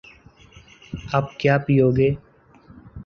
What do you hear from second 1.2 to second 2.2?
کیا پیو گے